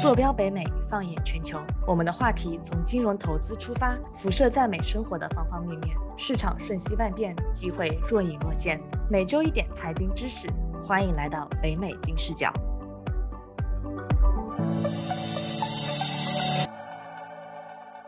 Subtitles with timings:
[0.00, 1.58] 坐标北美，放眼全球。
[1.84, 5.96] 我们的话题从金融投资出发，辐射在美生活的方方面面。
[6.16, 8.80] 市场瞬息万变，机会若隐若现。
[9.10, 10.48] 每周一点财经知识，
[10.86, 12.52] 欢迎来到北美金视角。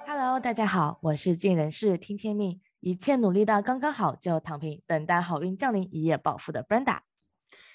[0.07, 6.98] Hello，大家好，我是尽人事听天命，一切努力到刚刚好就躺平，等待好运降临，一夜暴富的 Brenda。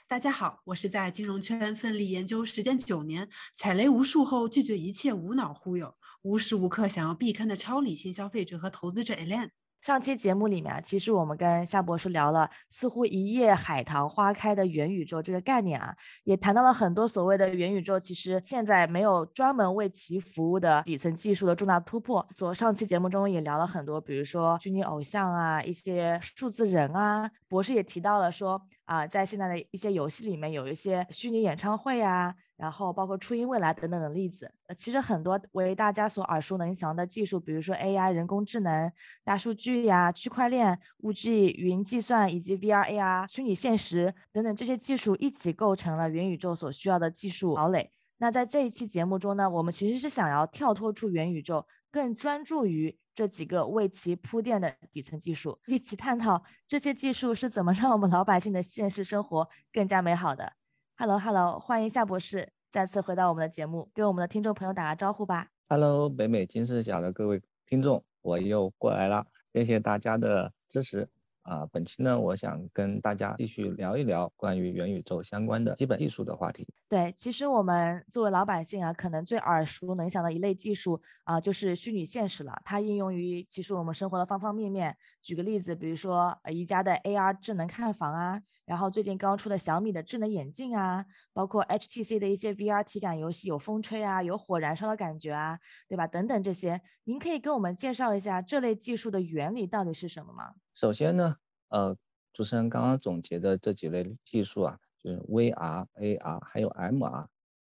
[0.07, 9.49] 大家好，我是在金融圈奋力研究时间九年，踩雷无数后拒绝一切无脑忽悠，无时无刻想要避坑的超理性消费者和投资者 Alan。
[9.86, 22.28] 上期节目里面啊，其实我们跟夏博士聊了，似乎一夜海棠花开的元宇宙这个概念啊，也谈到了很多所谓的元宇宙，其实现在没有专门为其服务的底层技术的重大突破。
[22.34, 32.33] 所上期节目中也聊了很多，比如说虚拟偶像啊，一些数字人啊，博士也提到了说啊，在现在的一些游戏里面有一些虚拟演唱会啊。
[32.58, 38.91] 然后包括初音未来等等的例子，呃，其实很多为大家所耳熟能详的技术，比如说 AI、人工智能、
[39.23, 47.91] 大数据呀、区块链、五 G、云计算以及 VR、AR、虚拟现实等等这些技术一起构成了元宇宙所需要的技术堡垒。
[48.17, 60.53] 那在这一期节目中呢，我们其实是想要跳脱出元宇宙，更专注于这几个为其铺垫的底层技术，一起探讨这些技术是怎么让我们老百姓的现实生活更加美好的。
[60.97, 65.49] Hello，Hello，欢迎夏博士再次回到我们的节目，给我们的听众朋友打个招呼吧。
[65.67, 71.09] Hello，北美金视角的各位听众，我又过来了，谢谢大家的支持。
[71.45, 76.67] 啊，本期呢，我想跟大家继续聊一聊关于元宇宙相关的基本技术的话题。
[76.89, 82.59] 对，其实我们作为老百姓啊，可能最耳熟能详的一类技术啊，就是虚拟现实了。
[82.65, 84.97] 它应用于其实我们生活的方方面面。
[85.21, 96.07] 举个例子，比如说宜家的 AR 智能看房啊，然后最近刚出的小米的智能眼镜啊，包括 HTC 的一些 VR 体感游戏，有风吹啊，有火燃烧的感觉啊，对吧？
[96.07, 100.53] 等等这些，您可以给我们介绍一下这类技术的原理到底是什么吗？
[100.75, 101.37] 首先呢，
[101.69, 101.95] 呃，
[102.33, 107.27] 主持人刚刚总结的这几类技术啊，就是 VR、AR 还有 MR，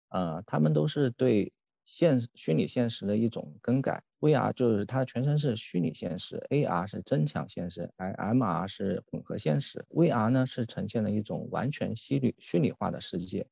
[0.09, 1.53] 呃，他们都是对
[1.85, 4.03] 现虚拟现实的一种更改。
[4.19, 9.85] VR 就是它的全称是虚拟现实，AR 是增强现实，而 MR 是混合现实。
[9.89, 13.47] VR 呢是呈现了一种完全虚拟虚拟化的世界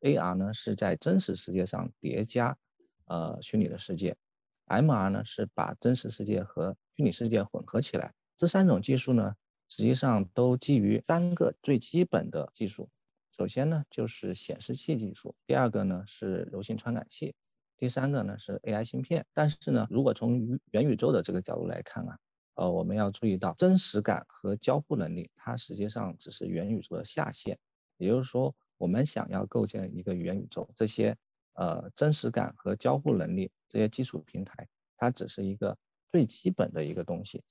[0.00, 2.58] ，AR 呢是在真实世界上叠加
[3.04, 4.16] 呃虚拟的世界
[4.66, 8.12] ，MR 呢是把真实世界和虚拟世界混合起来。
[8.36, 9.34] 这三种技术呢，
[9.68, 12.88] 实际上都基于三个最基本的技术。
[13.32, 17.32] 首先呢，就是显示器技术；第二个呢是柔性传感器；
[17.76, 19.24] 第三个呢是 AI 芯片。
[19.32, 22.18] 但是呢，如果从元宇宙的这个角度来看啊，
[22.54, 27.58] 呃，我们要注意到真实感和交互能力，它实际上只是元宇宙的下限。
[27.98, 31.16] 也就是说，我们想要构建一个元宇宙，这些
[31.54, 35.76] 呃真实感和交互能力这些基础平台，它只是一个
[36.10, 37.42] 最基本的一个东西。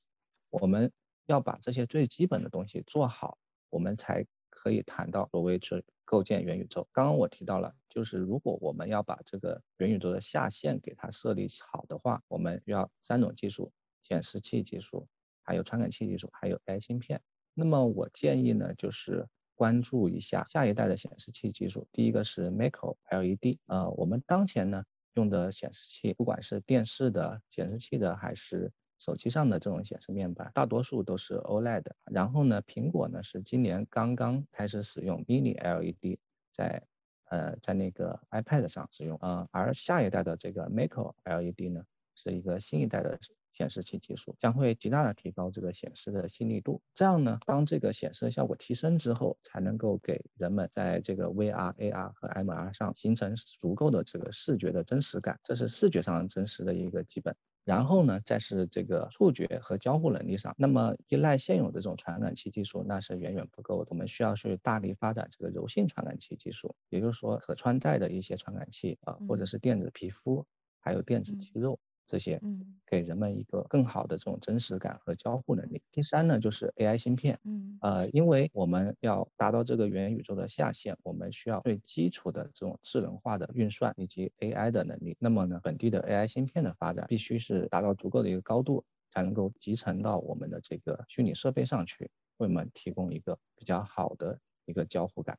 [0.62, 0.92] 我们
[1.26, 3.38] 要把这些最基本的东西做好，
[3.70, 6.88] 我们才可以谈到所谓去构建元宇宙。
[6.94, 13.72] 刚刚我提到了，就是如果我们要把这个元宇宙的下限给它设立好的话，我们要三种技术：
[14.02, 15.08] 显示器技术，
[15.44, 17.22] 还有传感器技术，还有 AI 芯片。
[17.54, 21.86] 那么我建议呢，就是关注一下下一代的显示器技术。
[21.92, 24.84] 第一个是 Macro LED，呃，我们当前呢
[25.16, 31.84] 用的显示器，不管是电视的显示器的，还是手机上的这种显示面板，大多数都是 OLED。
[32.06, 36.18] 然后呢，苹果呢是今年刚刚开始使用 Mini LED，
[36.52, 36.82] 在
[37.30, 39.18] 呃在那个 iPad 上使用。
[39.22, 41.84] 呃，而下一代的这个 Micro LED 呢，
[42.16, 43.20] 是一个新一代的
[43.56, 46.82] 显示器技术，将会极大的提高这个显示的细腻度。
[46.94, 55.40] 这样呢，当这个显示效果提升之后，才能够给人们在这个 VR、AR 和 MR 上形成足够的这个视觉的真实感。
[55.42, 57.34] 这是视觉上真实的一个基本。
[57.64, 63.88] 然后呢，再是这个触觉和交互能力上，那么依赖现有的这种传感器技术，那是远远不够的。
[63.90, 70.46] 我们需要去大力发展这个柔性传感器技术，也就是说可穿戴的一些传感器啊，或者是电子皮肤，
[70.80, 71.80] 还有电子肌肉。
[72.06, 75.82] 这些，嗯，给人们一个更好的这种真实感和交互能力。
[75.92, 85.16] 第三呢，就是 AI 芯片，嗯，呃，因为我们要达到这个元宇宙的下限，我们需要最基础的这种智能化的运算以及 AI 的能力。
[85.20, 95.38] 那么呢，本地的 AI 芯片的发展必须是达到足够的一个高度，才能够集成到我们的这个虚拟设备上去，为我们提供一个比较好的一个交互感。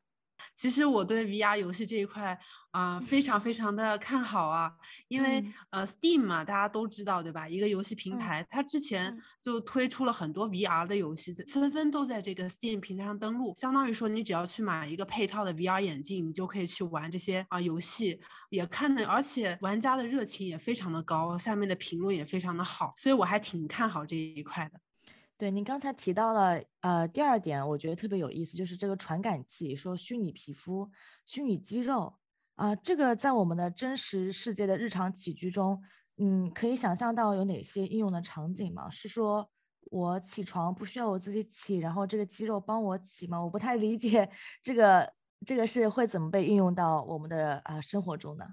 [0.55, 2.37] 其实我对 VR 游戏这一块
[2.71, 4.71] 啊、非常非常的看好啊，
[5.07, 7.49] 因为、嗯呃 Steam 嘛，大家都知道对吧？
[7.49, 13.55] 一个游戏平嗯台，它之前嗯就推出了很多 VR 的游戏，纷纷都在这个 Steam 平台上登录。
[13.57, 18.19] 相当于说，你只要去买一个配套的 VR 眼镜，你就可以去玩这些啊、游戏，
[18.51, 24.79] 也看的，而且玩家的热情也非常的高，下面的评论也非常的好，所以我还挺看好这一块的。
[25.37, 30.89] 对，您刚才提到了，呃，第二点我觉得特别有意思，就是这个传感器，说虚拟皮肤、
[31.27, 32.15] 虚拟肌肉，
[32.55, 35.79] 啊、这个在我们的真实世界的日常起居中，
[36.17, 38.89] 嗯，可以想象到有哪些应用的场景吗？
[38.89, 39.47] 是说
[39.91, 43.39] 我起床不需要我自己起，然后这个肌肉帮我起吗？
[43.43, 44.27] 我不太理解
[44.63, 45.13] 这个
[45.45, 48.45] 这个是会怎么被应用到我们的啊、生活中呢？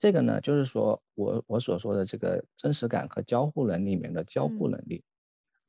[0.00, 5.04] 这个呢，就是说我我所说的这个真实感和交互能力里面的交互嗯能力。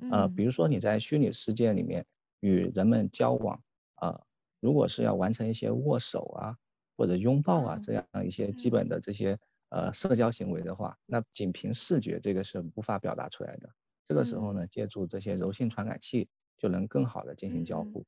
[0.07, 2.05] 呃，比嗯如说你在虚拟世界里面
[2.41, 3.61] 与人们交往，
[4.01, 4.21] 呃，
[4.59, 6.55] 如果是要完成一些握手啊
[6.97, 9.37] 或者拥抱啊啊这样一些基嗯本的这些
[9.69, 13.69] 呃社交行为的话，那仅凭视觉这个是无法表达出来的。
[14.05, 18.05] 这个时候呢，借助这些柔性传感器就能更好的进行交嗯互。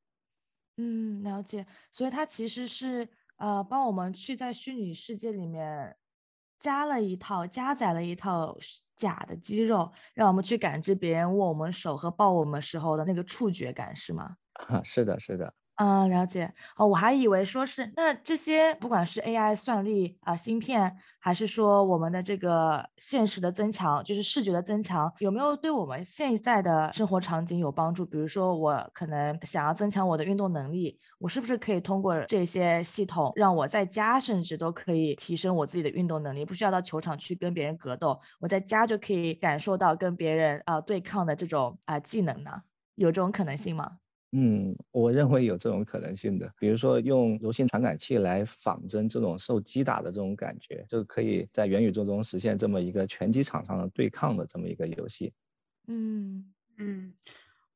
[0.77, 1.65] 嗯，了解。
[1.91, 5.97] 所以它其实是呃，帮我们去在虚拟世界里面
[6.59, 8.57] 加了一套、加载了一套
[8.95, 14.35] 假的肌肉，让我们去感知别人握我们手和抱我们时候的那个触觉感，是吗？
[14.83, 15.53] 是的，是的。
[15.77, 16.53] 嗯，了解。
[16.77, 28.05] 哦，我还以为说是那这些不管是 AI 算力啊、芯片，还是说我们的这个现实的增强，就是视觉的增强，有没有对我们现在的生活场景有帮助？
[28.05, 42.61] 比如说，我可能想要增强我的运动能力，我是不是可以通过这些系统，让我在家甚至都可以提升我自己的运动能力，不需要到球场去跟别人格斗，我在家就可以感受到跟别人啊、对抗的这种啊、技能呢？
[42.95, 43.97] 有这种可能性吗？
[44.37, 55.31] 嗯，我认为有这种可能性的，比如说用柔性传感器来仿真这种受击打的这种感觉，就可以在元宇宙中实现这么一个拳击场上的对抗的这么一个游戏。
[55.87, 57.13] 嗯嗯，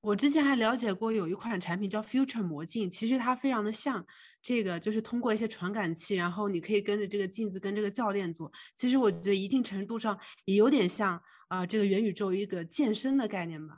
[0.01, 4.06] 我之前还了解过有一款产品叫 Future 魔镜，其实它非常的像
[4.41, 8.51] 这个，就是通过一些传感器，然后你可以跟着这个镜子跟这个教练做。
[8.75, 13.77] 其实我觉得一定程度上也有点像啊、这个元宇宙一个健身的概念吧，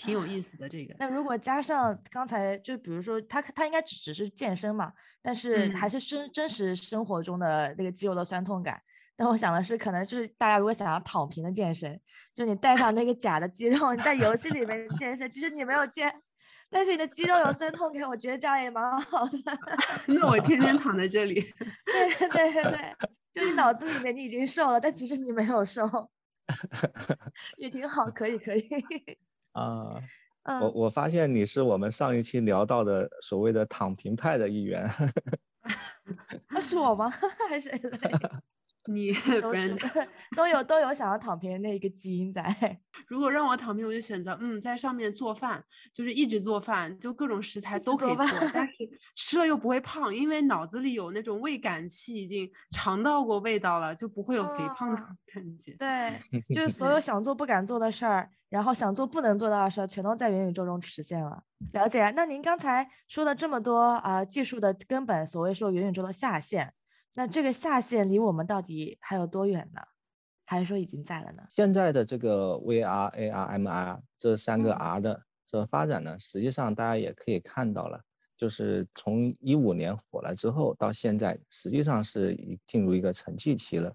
[0.00, 0.94] 挺有意思的这个。
[0.98, 4.92] 那如果加上刚才就比如说他他应该只只是健身嘛，
[5.22, 8.80] 但是还嗯是真真实生活中的那个肌肉的酸痛感。
[9.16, 12.00] 但我想的是，可能就是大家如果想要躺平的健身，
[12.32, 16.10] 就你带上那个假的肌肉，你在游戏里面健身，其实你没有健，
[16.70, 19.38] 但是你的肌肉有酸痛感，我觉得这样也蛮好的。
[20.08, 22.96] 那我天天躺在这里，对对对对，
[23.30, 25.82] 就你脑子里面你已经瘦了，但其实你没有瘦，
[27.58, 28.64] 也挺好，可以可以。
[29.60, 30.02] 啊、
[30.58, 34.88] 我嗯，我发现你是我们上一期聊到的所谓的躺平派的一员。
[36.48, 37.10] 那 是我吗？
[37.48, 37.70] 还是？
[38.86, 39.12] 你
[39.42, 39.76] 都是
[40.36, 42.42] 都有都有想要躺平的那一个基因在。
[43.06, 45.62] 如果让我躺平，我就选择嗯，在上面做饭，
[45.92, 48.72] 就是一直做饭，就各种食材都可以做，饭但是
[49.14, 55.72] 吃了又不会胖，因为脑子里有那种味感器，已经尝到过味道了，就不会有肥胖的哦感觉。
[55.72, 56.20] 对，
[56.54, 61.42] 就是所有想做不敢做的事儿，然后想做不能做到的事儿，全都在元宇宙中实现了。
[61.74, 62.10] 了解。
[62.16, 66.72] 那您刚才说了这么多啊、技术的根本，所谓说元宇宙的下限，
[67.20, 69.82] 那这个下限离我们到底还有多远呢？
[70.46, 71.42] 还是说已经在了呢？
[71.50, 78.00] 现在的这个 VR、AR、MR 这三个嗯 R 的这个发展呢，实际上大家也可以看到了，
[78.38, 83.90] 就是从一五年火了之后到现在，实际上是已进入一个沉寂期了。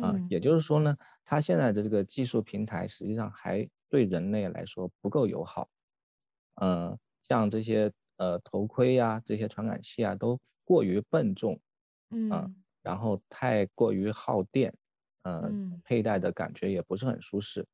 [0.00, 5.68] 啊、嗯也就是说呢，它现在的这个技术平台实际上还对人类来说不够友好。
[6.54, 11.60] 嗯、像这些呃头盔呀、这些传感器啊，都过于笨重，
[12.10, 14.74] 嗯然后太过于耗电，
[15.22, 17.66] 呃，嗯佩戴的感觉也不是很舒适。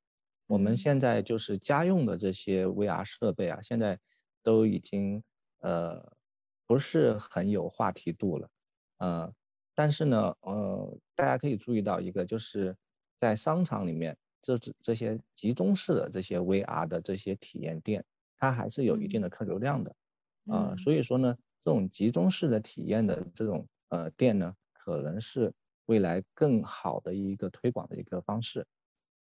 [0.46, 3.98] 我们嗯现在就是家用的这些 VR 设备啊，现在
[4.42, 5.22] 都已经
[5.60, 6.12] 呃
[6.66, 8.48] 不是很有话题度了，
[8.98, 9.32] 呃，
[9.74, 12.76] 但是呢，呃，大家可以注意到一个，就是
[13.20, 18.04] 在商场里面，这这这些集中式的这些 VR 的这些体验店，
[18.36, 19.94] 它还是有一定的客流量的。
[20.48, 25.52] 呃，嗯所以说呢，这种集中式的体验的这种呃店呢，可能是
[25.86, 28.66] 未来更好的一个推广的一个方式。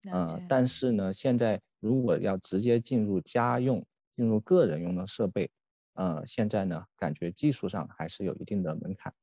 [0.03, 3.85] 了呃，但是呢，现在如果要直接进入家用、
[4.15, 5.49] 进入个人用的设备，
[5.93, 9.13] 呃，现在呢，感觉技术上还是有一定的门槛。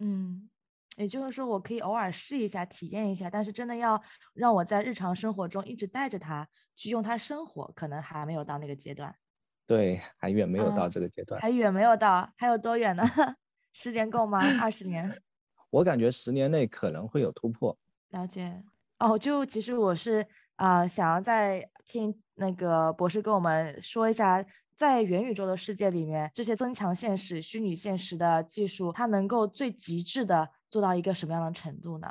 [0.00, 0.48] 嗯，
[0.96, 4.02] 也就是说，我可以偶尔试一下、体验一下，但是真的要
[4.34, 9.16] 让我在日常生活中一直带着它去用它生活，可能还没有到那个阶段，
[9.68, 11.42] 对，还远没有到啊这个阶段。
[11.42, 13.02] 还远没有到，还有多远呢？
[13.78, 14.40] 时间够吗？
[14.58, 15.20] 二十年？
[15.68, 17.76] 我感觉十年内可能会有突破。
[18.08, 18.64] 了解。
[18.98, 24.42] 哦，就其实我是啊，想要再听那个博士跟我们说一下，
[24.74, 32.08] 在元宇宙的世界里面，这些增强现实、虚拟现实的技术，它能够最极致的做到一个什么样的程度呢？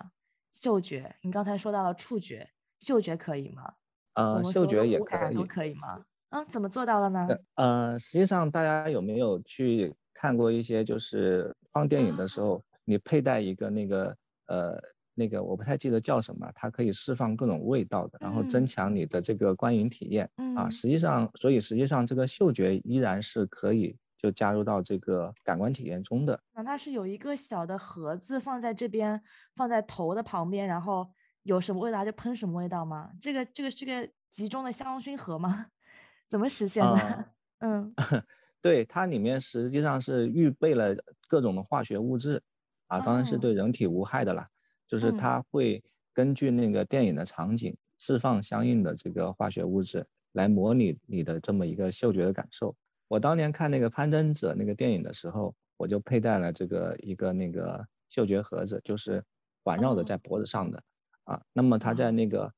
[0.51, 2.48] 嗅觉，你刚才说到了触觉，
[2.79, 3.74] 嗅觉可以吗？
[4.13, 6.05] 呃，嗅觉也可以，都可以吗？
[6.29, 7.27] 嗯，怎么做到的呢？
[7.55, 14.17] 呃，实际上大家有没有去看过一些，就是放电影的时候，你佩戴一个那个
[14.48, 14.81] 呃
[15.13, 20.67] 那个我不太记得叫什么，它可以释放各种味道的，然后增强你的这个观影体验啊。
[20.69, 26.39] 实际上，所以实际上这个嗅觉依然是可以就加入到这个感官体验中的。
[26.53, 29.22] 那它是有一个小的盒子放在这边，
[29.55, 31.07] 放在头的旁边，然后
[31.43, 33.12] 有什么味道就喷什么味道吗？
[33.22, 35.67] 这个这个是个集中的香薰盒吗？
[36.27, 37.25] 怎么实现的？
[37.60, 37.93] 嗯，
[38.65, 40.95] 对，它里面实际上是预备了
[41.27, 42.41] 各种的化学物质，
[42.88, 44.50] 啊，当然是对人体无害的啦。
[44.88, 45.84] 就是它会
[46.15, 52.75] 根据那个电影的场景释放相应的这个化学物质，来模拟你的这么一个嗅觉的感受。
[53.07, 59.24] 我当年看那个《攀登者》那个电影的时候，我就佩戴了这个一个那个嗅觉盒子，就是
[59.63, 60.81] 环绕的在脖子上的，
[61.25, 62.51] 啊，那么它在那个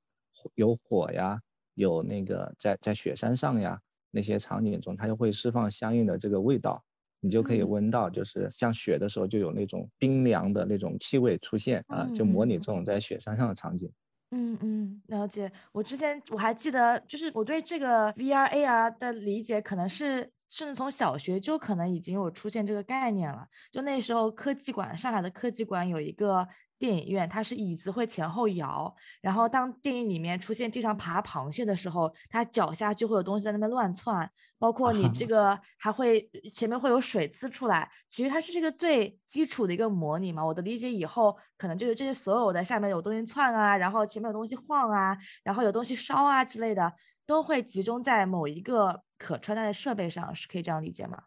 [0.56, 1.42] 有火呀。
[1.74, 3.80] 有那个在在雪山上呀，
[4.12, 6.84] 那些场景中，它就会释放相应的这个味道，
[7.20, 13.92] 你就可以闻到，就是像雪的时候就有那种冰凉的那种气味出现啊，就模拟这种在雪山上的场景。
[14.32, 15.52] 嗯嗯，了解。
[15.72, 23.48] 我之前我还记得，就是我对这个 VR AR 的理解，可能是甚至从小学就可能已经有出现这个概念了。
[23.72, 26.48] 就那时候科技馆，上海的科技馆有一个。
[26.80, 34.30] 电影院它是椅子会前后摇，然后当电影里面出现地上爬螃蟹的时候，它脚下就会有东西在那边乱窜，
[34.60, 37.92] 包括你这 个还会前面会有水滋出来。
[38.08, 40.46] 其实它是这个最基础的一个模拟嘛。
[40.46, 46.94] 我的理解以后可能就是这些所有的下面有东西窜啊，然后前面有东西晃啊，然后有东西烧啊之类的，
[47.26, 51.24] 都会集中在某一个可穿戴的设备上，是可以这样理解吗？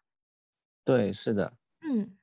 [0.85, 1.53] 对，是的。
[1.83, 2.17] 嗯。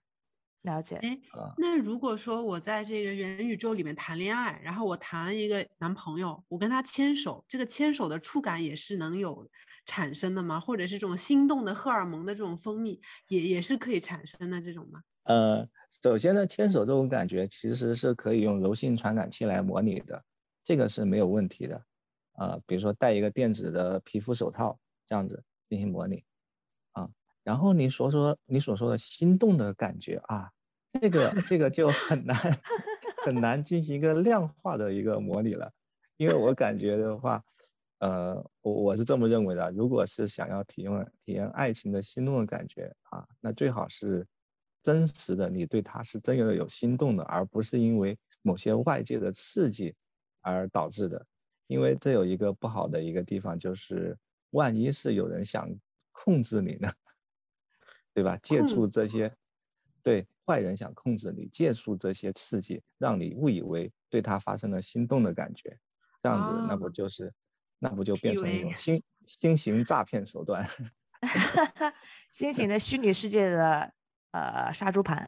[0.63, 1.17] 了解，哎，
[1.57, 9.47] 那如果说我在这个元宇宙里面谈恋爱，然后我谈了一个男朋友，我跟他牵手，这个牵手的触感也是能有
[9.85, 10.59] 产生的吗？
[10.59, 12.99] 或者是这种心动的荷尔蒙的这种分泌，
[13.29, 15.01] 也也是可以产生的这种吗？
[15.23, 15.67] 呃，
[16.03, 20.23] 首先呢，牵手这种感觉其实是可以用柔性传感器来模拟的，
[20.63, 21.81] 这个是没有问题的。
[22.33, 26.23] 啊，比如说戴一个电子的皮肤手套这样子进行模拟，
[26.91, 27.09] 啊，
[27.47, 30.51] 然后你所说你所说的心动的感觉啊。
[30.99, 32.35] 这个这个就很难
[33.23, 35.71] 很难进行一个量化的一个模拟了，
[36.17, 37.43] 因为我感觉的话，
[37.99, 44.25] 呃，我我是这么认为的，如果是想要体验体验爱情的心动的感觉啊，那最好是
[44.81, 49.93] 真实的，你对他是真的有心动的，而不是因为某些外界的刺激
[50.41, 51.23] 而导致的，
[51.67, 54.17] 因为这有一个不好的一个地方，就是
[54.49, 55.69] 万一是有人想
[56.11, 56.91] 控制你呢，
[58.17, 58.35] 对吧？
[58.41, 59.31] 借助这些，
[60.01, 60.25] 对。
[60.43, 65.77] 坏人想控制你，借助这些刺激，让你误以为对他发生了心动的感觉，
[66.23, 67.33] 这样子，那不就是，
[67.79, 70.65] 那不就变成一种新新型诈骗手段？
[72.31, 73.93] 新型的虚拟世界的
[74.31, 75.27] 呃杀猪盘。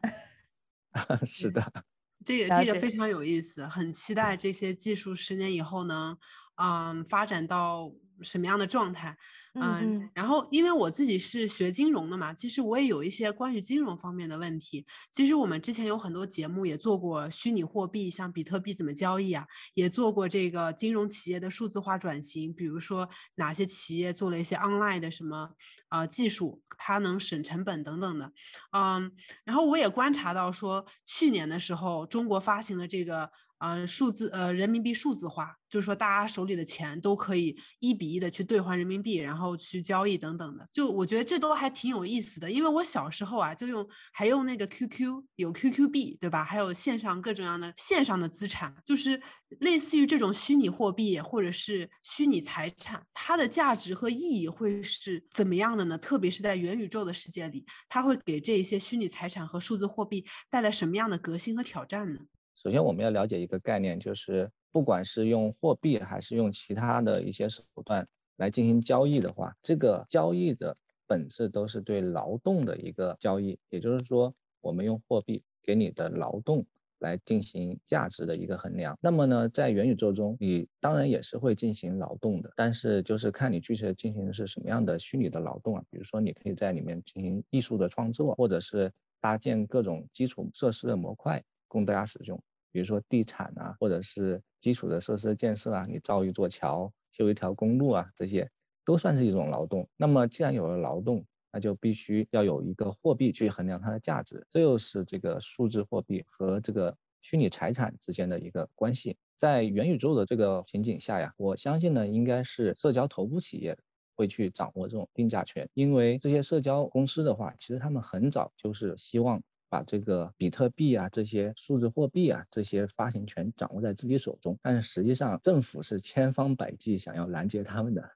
[1.28, 1.62] 是的，
[2.26, 6.18] 这个这个非常有意思，很期待这些技术十年以后能，
[6.56, 7.92] 嗯，发展到。
[8.22, 9.18] 什么样的状态？
[9.56, 14.86] 嗯，然后因为我自己是学金融的嘛，其实我也有一些关于金融方面的问题。
[15.12, 25.50] 其实我们之前有很多节目也做过虚拟货币，像比特币怎么交易啊，也做过这个金融企业的数字化转型，比如说哪些企业做了一些 online 的什么
[25.90, 28.32] 呃技术，它能省成本等等的。
[28.72, 29.12] 嗯，
[29.44, 33.32] 然后我也观察到说，去年的时候中国发行的这个。
[33.60, 40.68] 呃，数字呃，人民币数字化，就是说大家手里的钱都可以一比一的去兑换人民币，然后去交易等等的。
[40.72, 46.44] 就我觉得这都还挺有意思的，因为我小时候啊，就用还用那个 QQ，有 QQ 币，对吧？
[46.44, 49.22] 还有线上各种样的线上的资产，就是
[49.60, 55.98] 类似于这种虚拟货币或者是虚拟财产，它的价值和意义会是怎么样的呢？
[55.98, 62.22] 特别是在元宇宙的世界里，它会给这一些虚拟财产和数字货币带来什么样的革新和挑战呢？
[62.62, 70.76] 首先，我们要了解一个概念，就是不管是用货币还是用其他的一些手段来进行交易的话，这个交易的
[71.08, 73.58] 本质都是对劳动的一个交易。
[73.70, 76.66] 也就是说，我们用货币给你的劳动
[76.98, 78.98] 来进行价值的一个衡量。
[79.02, 85.84] 那么呢，在元宇宙中，你当然也是会进行劳动的，但是就是看你具体的进行的是什么样的虚拟的劳动啊。
[85.90, 98.50] 比如说，你可以在里面进行艺术的创作，或者是搭建各种基础设施的模块供大家使用，比如说地产啊，或者是基础的设施建设啊，你造一座桥、修一条公路啊，这些
[98.86, 99.88] 都算是一种劳动。
[99.98, 109.18] 那么既然有了劳动，那就必须要有一个货币去衡量它的价值，这又是这个数字货币和这个虚拟财产之间的一个关系。
[109.38, 113.76] 在元宇宙的这个情景下呀，我相信呢，应该是社交头部企业
[114.16, 128.10] 会去掌握这种定价权，因为这些社交公司的话，其实他们很早就是希望把这个比特币啊、这些数字货币啊这些发行权掌握在自己手中，但是实际上政府是千方百计想要拦截他们的。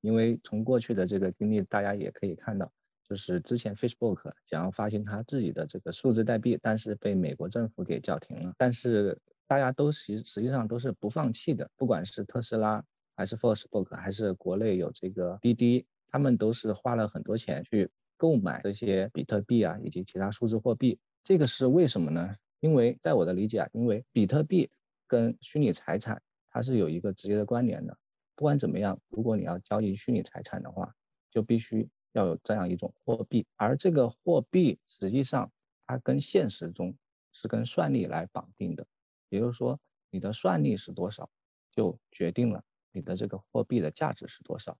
[0.00, 2.70] 因为从过去的这个经历，大家也可以看到，
[3.08, 8.54] 就是之前 Facebook 想要发行它自己的这个数字代币，但是被美国政府给叫停了。
[8.56, 12.84] 但是大家都实实际上都是不放弃的，不管是特斯拉，
[13.16, 20.98] 还是 Facebook，还是国内有这个滴滴，他们都是花了很多钱去购买这些比特币啊，以及其他数字货币。
[21.24, 22.36] 这个是为什么呢？
[22.60, 24.70] 因为在我的理解啊，因为比特币
[25.06, 26.20] 跟虚拟财产
[26.50, 27.96] 它是有一个直接的关联的。
[28.34, 30.94] 不管怎么样，如果你要交易虚拟财产的话，
[31.30, 35.50] 就必须要有这样一种货币，而这个货币实际上
[35.86, 36.96] 它跟现实中
[37.32, 38.86] 是跟算力来绑定的，
[39.28, 39.78] 也就是说
[40.10, 41.30] 你的算力是多少，
[41.70, 44.76] 就决定了你的这个货币的价值是多少。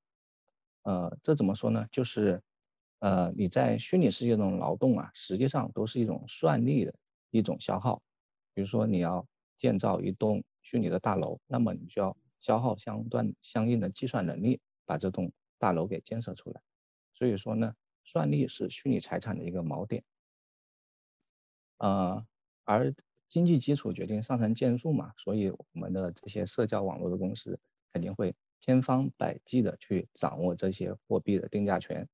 [0.83, 1.87] 呃，这怎么说呢？
[1.93, 2.43] 就是，
[3.01, 6.95] 呃，你在虚拟世界中劳动啊，实际上都是一种算力的
[7.31, 8.03] 一种消耗。
[8.55, 9.27] 比如说你要
[9.57, 12.17] 建造一栋虚拟的大楼，那么你就要。
[12.41, 16.61] 消耗相段相应的计算能力，把这栋大楼给建设出来。
[17.13, 17.75] 所以说呢，
[18.05, 20.05] 算力是虚拟财产的一个锚点。
[21.79, 22.25] 呃，
[22.63, 22.95] 而
[23.27, 27.59] 经济基础决定上层建筑嘛，所以我们的这些社交网络的公司
[27.93, 32.09] 肯定会千方百计的去掌握这些货币的定价权。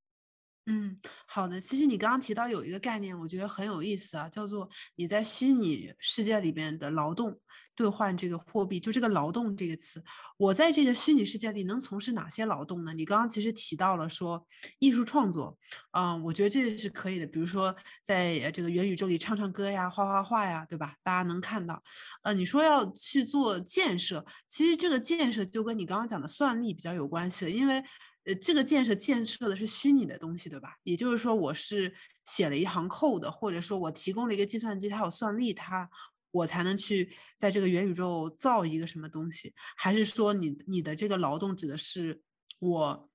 [0.67, 1.61] 嗯，好的。
[1.61, 7.39] 其实你刚刚提到有一个概念，我觉得很有意思啊，叫做你在虚拟世界里面的劳动
[7.75, 10.03] 兑换这个货币，就这个“劳动”这个词，
[10.37, 12.95] 我在这个虚拟世界里能从事哪些劳动呢？
[12.95, 14.43] 你刚刚其实提到了说
[14.79, 15.55] 艺术创作，
[15.91, 17.27] 嗯，我觉得这是可以的。
[17.27, 20.95] 比如说在这个元宇宙里唱唱歌呀、画画画呀，对吧？
[21.03, 21.83] 大家能看到。
[22.23, 27.83] 呃，你说要去做建设，其实这个建设就跟你刚刚讲的算力比较有关系，因为。
[28.25, 30.75] 呃，这个建设建设的是虚拟的东西，对吧？
[30.83, 31.93] 也就是说，我是
[32.25, 35.89] 写了一行 code，或者说我提供了一个计算机，它有算力，它
[36.31, 39.53] 我才能去在这个元宇宙造一个什么东西？
[39.77, 42.21] 还是说你你的这个劳动指的是
[42.59, 43.09] 我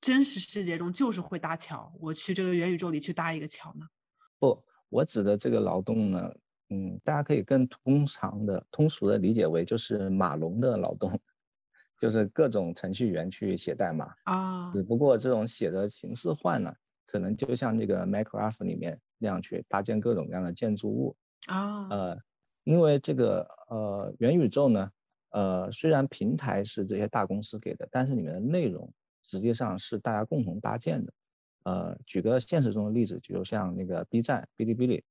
[0.00, 3.86] 真实世界中就是会搭桥，我去这个元宇宙里去搭一个桥呢？
[4.38, 6.30] 不，我指的这个劳动呢，
[6.70, 11.18] 嗯，大家可以更通常的、通俗的理解为就是码农的劳动。
[11.98, 21.88] 就是各种程序员去写代码啊，只不过这种写的形式换了，可能就像那个 Minecraft 里面那样去搭建各种各样的建筑物啊。
[21.88, 22.18] 呃，
[22.64, 24.90] 因为这个呃元宇宙呢，
[25.30, 31.12] 呃虽然平台是这些大公司给的，但是里面的内容实际上是大家共同搭建的。
[31.64, 35.02] 呃，举个现实中的例子，就像那个 B 站、哔哩哔哩，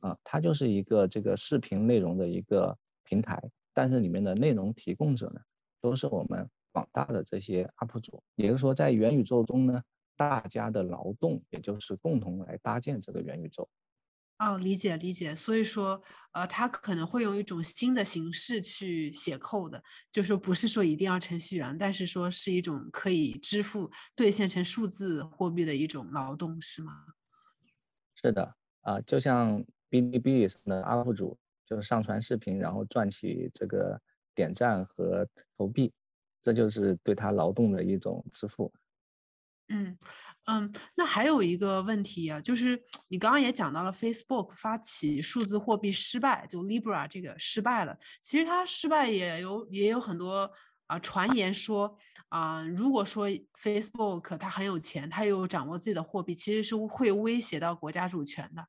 [0.00, 3.42] 啊，它就是一个这个视频内容的一个平台，
[3.72, 5.40] 但是里面的内容提供者呢？
[5.80, 9.82] 都是我们广大的这些 UP 主，也就是说，在元宇宙中呢，
[10.16, 13.68] 大家的劳动也就是共同来搭建这个元宇宙。
[14.38, 15.34] 哦，理解理解。
[15.34, 16.00] 所以说，
[16.32, 19.80] 呃，他可能会用一种新的形式去写 code，
[20.12, 26.92] 就是不是说一定要程序员，但是说是一种可以支付兑现成数字货币的一种劳动，是吗？
[28.14, 34.00] 是的，啊，就像哔哩哔哩上的 UP 主，就是上传视频，然后赚取这个。
[34.40, 35.92] 点赞和投币，
[36.42, 38.72] 这就是对他劳动的一种支付。
[39.68, 39.96] 嗯
[40.46, 47.96] 嗯，那还有一个问题啊，就是你刚刚也讲到了，Facebook 发起数字货币失败，就 Libra 这个失败了。
[48.20, 50.50] 其实它失败也有也有很多。
[50.90, 51.96] 啊，传言说，
[52.30, 58.66] 啊，如果说 Facebook 它很有钱，它又掌握自己的货币，其实是会威胁到国家主权的。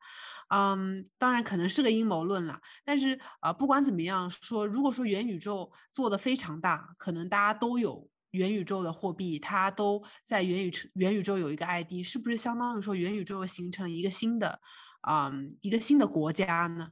[0.50, 2.60] 嗯，当然可能是个阴谋论了。
[2.86, 14.62] 但是啊，不管怎么样说，如果说元宇宙做的非常大，可能大家都有元宇宙的货币，它都在元宇元宇宙有一个 ID，是不是相当于说元宇宙形成一个新的，
[15.10, 16.90] 嗯，一个新的国家呢？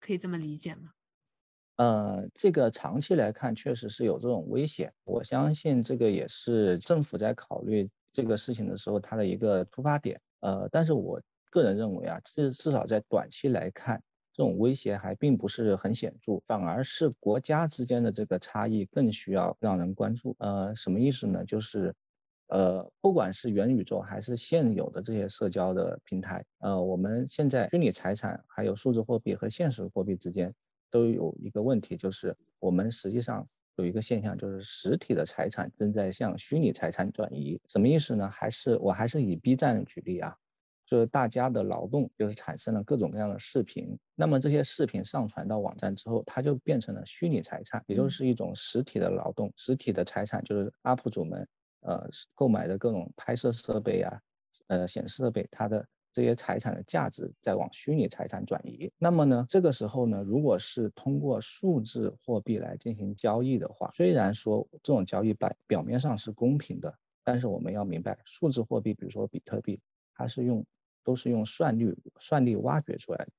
[0.00, 0.93] 可以这么理解吗？
[1.78, 4.92] 呃，这个长期来看确实是有这种危险。
[5.04, 10.20] 我相信这个也是政府在考虑这个事情的时候，它的一个出发点。
[10.40, 14.00] 呃，但是我个人认为啊，至至少在短期来看，
[14.32, 20.36] 这种威胁还并不是很显著，反而是国家之间的这个差异更需要让人关注。
[20.38, 21.44] 呃，什么意思呢？
[21.44, 21.92] 就是，
[22.48, 30.54] 呃，不管是元宇宙还是现有的这些社交的平台，呃，我们现在虚拟财产还有数字货币和现实货币之间
[30.94, 37.60] 都有一个问题，就是我们实际上有一个现象，就是实体的财产正在向虚拟财产转移。
[37.66, 38.30] 什么意思呢？
[38.30, 40.36] 还是我还是以 B 站举例啊。
[40.86, 43.98] 就是大家的劳动，就是产生了各种各样的视频。
[44.14, 49.52] 那么这些视频上传到网站之后，它就变成了虚拟财产，也就是一种实体的劳动。
[49.56, 51.48] 实体的财产就是 UP 主们
[51.80, 54.20] 呃购买的各种拍摄设备啊，
[54.68, 58.90] 呃显示设备，它的这些财产的价值在往虚拟财产转移。
[58.98, 69.80] 那么呢，这个时候呢，如果是通过数字货币来进行交易的话，虽然说这种交易表表面上是公平的，但是我们要明白，数字货币，比如说比特币，
[70.14, 70.64] 它是用
[71.02, 73.32] 都是用算力算力挖掘出来的，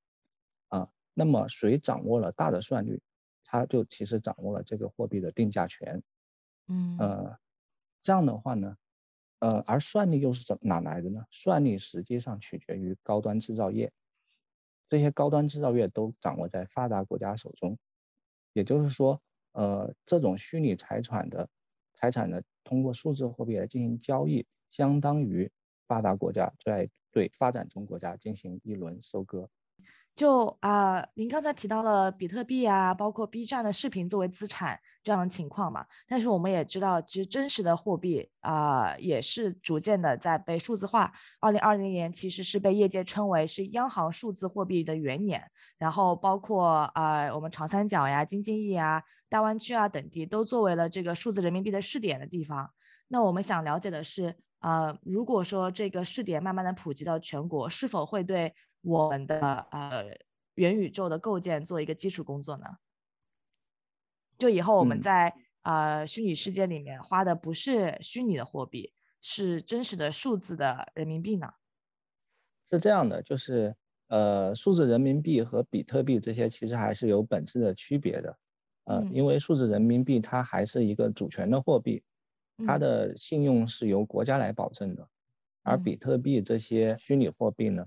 [0.77, 3.01] 啊，那么谁掌握了大的算力，
[3.45, 6.03] 他就其实掌握了这个货币的定价权，
[6.67, 7.37] 嗯，呃，
[8.01, 8.75] 这样的话呢，
[9.39, 11.25] 呃，而算力又是怎哪来的呢？
[11.29, 13.91] 算力实际上取决于高端制造业，
[14.89, 17.77] 这些高端制造业都掌握在发达国家手中，
[18.53, 19.21] 也就是说，
[19.51, 21.47] 呃，这种虚拟财产的
[21.93, 25.51] 财产呢，通过数字货币来进行交易，相当于
[25.87, 29.49] 发达国家在对发展中国家进行一轮收割，
[30.15, 35.85] 就啊，您刚才提到了比特币啊，包括 B 站的视频作为资产这样的情况嘛？
[36.07, 41.11] 但是我们也知道，其实真实的货币啊，也是逐渐的在被数字化。
[41.41, 45.43] 二零二零年其实是被业界称为是央行数字货币的元年，
[45.77, 52.71] 然后包括啊，我们长三角呀、京津冀啊、大湾区啊等地都作为了这个数字人民币的试点的地方。
[53.09, 54.37] 那我们想了解的是。
[54.59, 58.51] 啊，如果说这个试点慢慢的普及到全国，是否会对
[58.85, 60.17] 我们的呃
[60.53, 62.65] 元宇宙的构建做一个基础工作呢？
[64.37, 71.53] 就以后我们在呃虚拟世界里面花的不是虚拟的货币，是真实的数字的人民币呢？
[72.69, 73.75] 是这样的，就是
[74.07, 78.37] 呃数字人民币和比特币这些其实还是有本质的区别的，
[78.85, 82.03] 呃，因为数字人民币它还是一个主权的货币。
[82.65, 85.05] 它的信用是由国家来保证的，
[85.61, 87.85] 而比特币这些虚拟货币呢，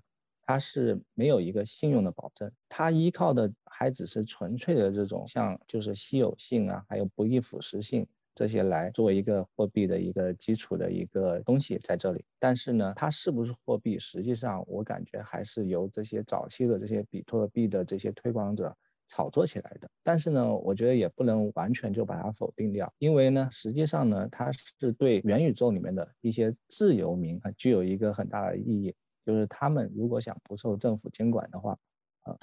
[0.49, 12.25] 它是没有一个信用的保证，它依靠的还只是纯粹的这种像就是稀有性啊，还有不易腐蚀性这些来作为一个货币的一个基础的一个东西在这里。
[12.39, 18.75] 但是呢，它是不是货币，实际上我感觉还是由这些早期的这些比特币的这些推广者。
[19.11, 28.95] 炒作起来的，但是呢，我觉得也不能完全就把它否定掉，因为呢，实际上呢，它是对元宇宙里面的一些自由民啊，具有一个很大的意义，
[29.29, 31.79] 就是他们如果想不受政府监管的话，
[32.23, 32.39] 啊，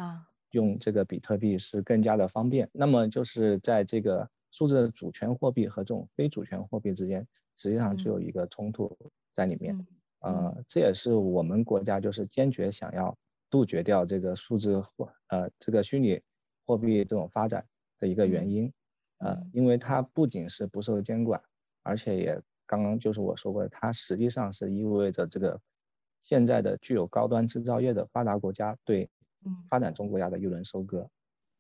[0.52, 2.70] 用这个比特币是更加的方便。
[2.72, 8.96] 那么就是在这个数字主权货币和这种非主权货币之间，实际上就有一个冲突
[9.34, 9.76] 在里面，
[10.20, 13.18] 呃，这也是我们国家就是坚决想要
[13.50, 16.22] 杜绝掉这个数字货，呃，这个虚拟。
[16.68, 17.64] 货币这种发展
[18.00, 18.74] 的一个原因，
[19.20, 21.40] 呃，因为它不仅是不受监管，
[21.84, 25.62] 而且也刚刚就是我说过的，它实际上是意味着这个
[26.26, 29.08] 现在的具有高端制造业的发达国家对
[29.70, 31.08] 发展中国家的一轮收割。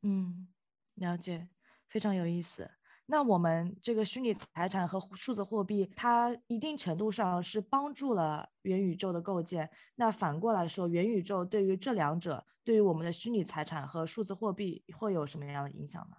[0.01, 0.47] 嗯，
[0.95, 1.47] 了解，
[1.87, 2.69] 非常有意思。
[3.05, 9.69] 那我们这个虚拟财产和数字货币，它一定程度上是帮助了元宇宙的构建。
[9.93, 16.17] 那反过来说，元宇宙对于这两者，对于我们的虚拟财产和数字货币会有什么样的影响呢？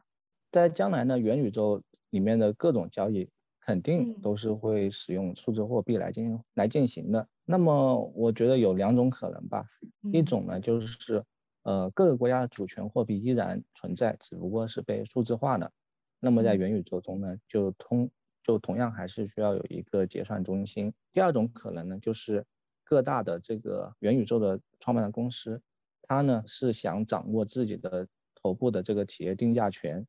[0.53, 3.29] 在将来呢，元宇宙里面的各种交易
[3.59, 7.29] 肯定都是会使用数字货币来进行来进行的。
[7.49, 9.65] 那么我觉得有两种可能吧，
[10.13, 11.25] 一种呢就是
[11.63, 15.71] 呃各个国家的主权货币依然存在，只不过是被数字化了。
[16.19, 18.11] 那么在元宇宙中呢，就通
[18.43, 20.93] 就同样还是需要有一个结算中心。
[21.13, 22.45] 第二种可能呢，就是
[22.83, 25.63] 各大的这个元宇宙的创办的公司，
[26.03, 30.05] 它呢是想掌握自己的头部的这个企业定价权，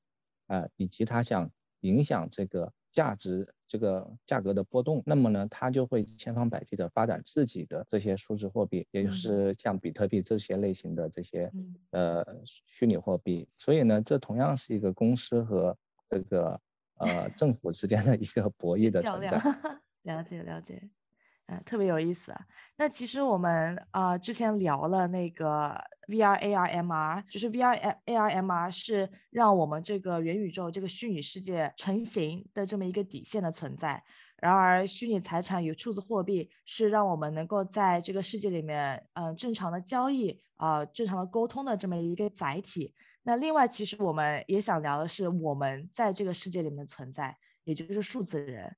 [0.48, 5.04] 啊，以及它想影响这个价值这个价格的波动。
[5.06, 11.52] 那么呢，它就会千方百计的发展自己的这些数字货币，也就是像比特币这些类型的这些
[11.92, 13.48] 呃虚拟货币。
[13.56, 15.78] 所以呢，这同样是一个公司和
[16.10, 16.60] 这个
[16.96, 19.38] 呃政府之间的一个博弈的存在，
[20.04, 20.90] 了解了解，
[21.48, 22.36] 嗯，特别有意思。
[22.78, 25.74] 那其实我们啊之前聊了那个
[26.08, 34.04] VR AR MR，就是 VR AR MR 是让我们这个元宇宙这个虚拟世界成型的这么一个底线的存在。
[34.40, 42.94] 然而，虚拟财产与数字货币是让我们能够在这个世界里面，嗯，正常的交易啊，正常的沟通的这么一个载体。
[43.24, 48.76] 那另外，其实我们也想聊的是，我们在这个世界里面的存在，也就是数字人。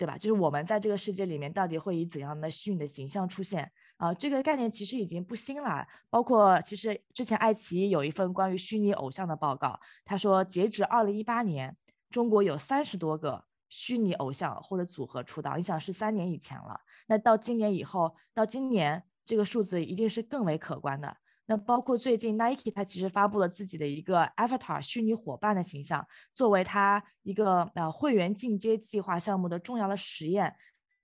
[0.00, 0.16] 对吧？
[0.16, 4.14] 就是我们在这个世界里面到底会以怎样的虚拟的形象出现啊？
[4.14, 5.86] 这个概念其实已经不新了。
[6.08, 11.76] 包括其实之前爱奇艺有一份关于虚拟偶像的报告，他说截止二零一八年，
[12.08, 15.54] 中国有三十多个虚拟偶像或者组合出道。
[15.56, 21.14] 你想是三年以前了，那到今年以后，到今年这个数字一定是更为可观的。
[21.50, 30.54] 那包括最近 Nike，它其实发布了自己的一个 Avatar 虚拟伙伴的形象，作为它一个呃会员进阶计划项目的重要的实验。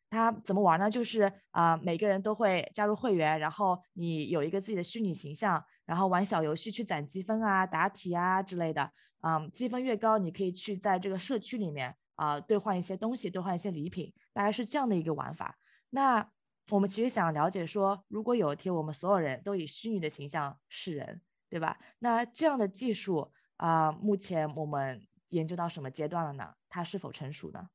[0.08, 0.88] 它怎么玩呢？
[0.88, 8.88] 就是啊，每个人都会加入会员，然后你有一个自己的虚拟形象，然后玩小游戏去攒积分啊、答题啊之类的。
[9.22, 15.58] 嗯，积分越高，你可以去在这个社区里面啊兑换一些东西，兑换一些礼品，大概是这样的一个玩法。
[15.90, 16.30] 那。
[16.70, 21.78] 我们其实想了解说，如果有一天我们所有人都以虚拟的形象示人，对吧？
[22.00, 26.54] 那这样的技术啊，目前我们研究到什么阶段了呢？
[26.68, 27.68] 它是否成熟呢？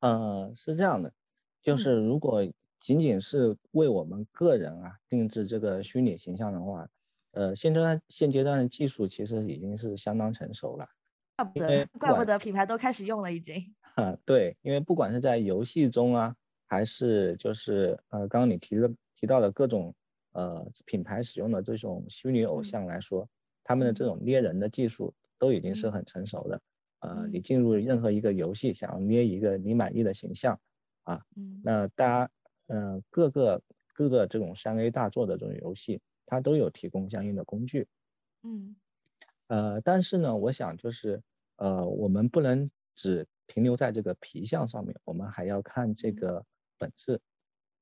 [0.00, 1.12] 呃，是这样的，
[1.62, 2.40] 就是如果
[2.78, 6.88] 仅仅是为我们个人啊定制这个虚拟形象的话，
[7.32, 10.88] 呃，现阶段现阶段的技术其实已经是相当成熟了。
[11.36, 13.74] 怪不得，怪不得品牌都开始用了，已经。
[13.96, 19.94] 啊，对，因为不管是在游戏中啊，还是就是呃，刚刚你提的提到的各种
[20.32, 23.28] 呃品牌使用的这种虚拟偶像来说，
[23.64, 26.60] 他们的这种捏人的技术都已经是很成熟的。
[27.00, 30.60] 呃，你进入任何一个游戏，想要捏一个你满意的形象
[31.02, 31.24] 啊，
[31.62, 32.30] 那大家
[32.68, 33.62] 嗯各个
[33.94, 37.88] 各个这种三 A 大作的这种游戏，它都有提供相应的工具。
[38.42, 38.76] 嗯，
[39.48, 41.22] 呃，但是呢，我想就是
[41.56, 46.44] 呃，我们不能只停留在这个皮相上面，我们还要看这个
[46.78, 47.20] 本质，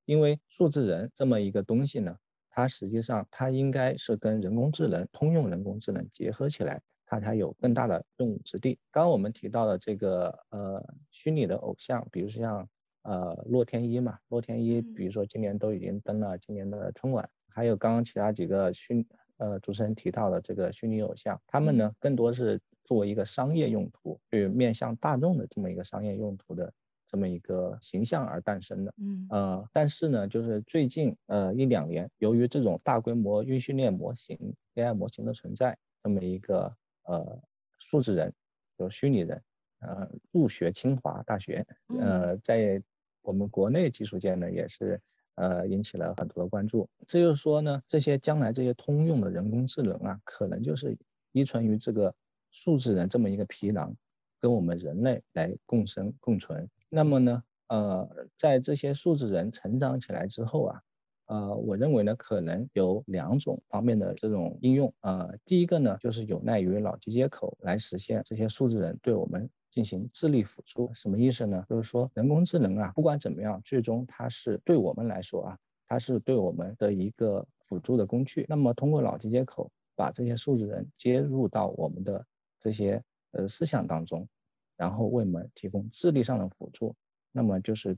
[0.07, 2.17] 因为数字人这么一个东西呢，
[2.49, 8.79] 它实际上它应该是跟人工智能、通用人工智能结合起来，它才有更大的用武之地。
[8.91, 12.67] 刚刚我们提到的这个呃虚拟的偶像，比如像
[13.03, 22.59] 呃洛天依嘛，洛天依，比如说今年都已经登了今年的春晚，还有刚刚其他几个虚呃主持人提到的这个虚拟偶像，他们呢更多是。
[22.89, 26.73] 作为一个商业用途，去面向大众的这么一个商业用途的
[27.07, 34.39] 这么一个形象而诞生的，嗯呃，但是呢，就是最近呃一两年，由于这种大规模预训练模型
[34.75, 37.39] AI 模型的存在，这么一个呃
[37.79, 38.33] 数字人，
[38.79, 39.43] 有虚拟人，
[39.81, 41.67] 呃入学清华大学，
[42.01, 42.83] 呃在
[43.21, 44.99] 我们国内技术界呢也是
[45.35, 46.89] 呃引起了很多的关注。
[47.07, 50.97] 这就是说呢，这些将来这些通用的人工智能啊，可能就是
[51.33, 52.15] 依存于这个。
[52.51, 53.95] 数字人这么一个皮囊，
[54.41, 56.69] 跟我们人类来共生共存。
[56.89, 60.81] 那么呢，呃，在这些数字人成长起来之后啊，
[61.27, 64.93] 呃，我认为呢，可能有两种方面的这种应用。
[65.03, 70.91] 呃，第一个呢，就是有赖于脑机接口来实现这些数字人对我们进行智力辅助。
[70.95, 71.63] 什么意思呢？
[71.69, 78.47] 就是说人工智能啊，不管怎么样，最终它是对我们来说啊，它是对我们的一个辅助的工具。
[78.49, 82.25] 那么通过脑机接口把这些数字人接入到我们的
[82.61, 84.29] 这些呃思想当中，
[84.77, 86.95] 然后为我们提供智力上的辅助，
[87.33, 87.97] 那么就是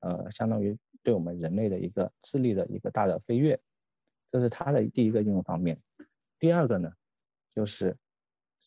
[0.00, 3.60] 呃相当于对我们人类的一个智力的一个大的飞跃，
[4.28, 5.80] 这是它的第一个应用方面。
[6.38, 6.92] 第二个呢，
[7.54, 7.96] 就是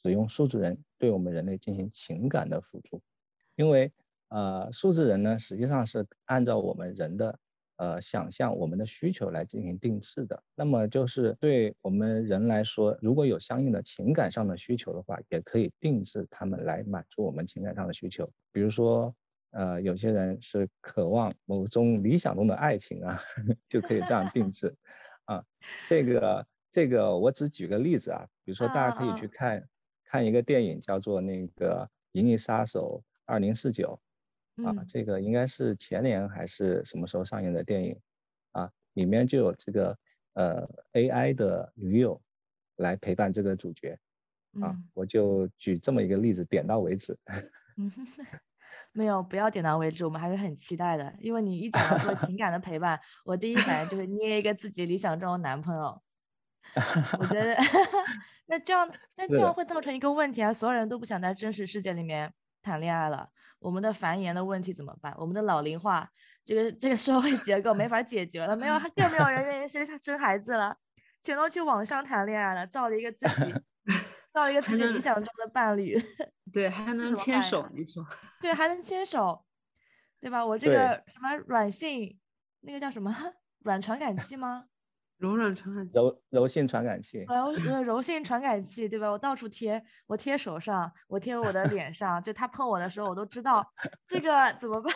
[0.04, 3.02] 使用数字人对我们人类进行情感的辅助，
[3.56, 3.92] 因为
[4.30, 7.40] 呃数字人呢实际上是按照我们人的。
[7.82, 18.32] 呃，想象我们的需求来进行定制的，那么就是对我们人来说，如果有相应的情感上的需求的话，也可以定制他们来满足我们情感上的需求。
[18.52, 19.12] 比如说，
[19.50, 23.20] 呃，有些人是渴望某种理想中的爱情啊，
[23.68, 24.76] 就可以这样定制。
[25.26, 25.44] 啊，
[25.88, 29.68] 这个这个，我只举个例子啊，比如说大家可以去看
[30.06, 34.00] 看一个电影，叫做那个《银翼杀手二零四九》。
[34.58, 38.00] 啊，这个应该是前年还是什么时候上映的电影
[38.52, 38.70] 啊？
[38.94, 39.98] 里面就有这个
[40.34, 42.22] 呃 AI 的女友
[42.76, 43.98] 来陪伴这个主角
[44.62, 44.76] 啊。
[44.94, 47.18] 我就举这么一个例子，点到为止。
[47.78, 47.92] 嗯，
[48.92, 51.16] 没有，不要点到为止，我们还是很期待的。
[51.20, 56.02] 因为你一讲到说情感的陪伴，我第一反应就是捏一个自己理想中的男朋友。
[57.20, 57.56] 我觉得
[58.46, 63.30] 那这样那这样会造成一个问题啊，所有人都不想在真实世界里面谈恋爱了。
[63.60, 65.14] 我们的繁衍的问题怎么办？
[65.18, 66.10] 我们的老龄化，
[66.44, 70.76] 这个这个社会结构没法解决了，没有，更没有人愿意生生孩子了，
[71.22, 73.54] 全都去网上谈恋爱了，造了一个自己，
[74.34, 75.96] 造了一个自己理想中的伴侣，
[76.52, 78.04] 对，还能牵手，你说，
[78.42, 79.46] 对，还能牵手，
[80.20, 80.44] 对吧？
[80.44, 82.18] 我这个什么软性，
[82.62, 83.16] 那个叫什么
[83.64, 84.66] 软传感器吗？
[85.22, 89.12] 柔软传感器，柔柔性传感器，柔柔柔性传感器，对吧？
[89.12, 93.64] 我到处贴，我贴手上，我贴我的脸上，就他碰我的时候，我都知道
[94.08, 94.92] 这个 怎么办？